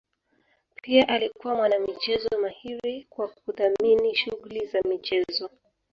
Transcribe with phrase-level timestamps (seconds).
[0.81, 5.49] pia alikuwa mwana michezo mahiri kwa kudhamini shughuli za michezo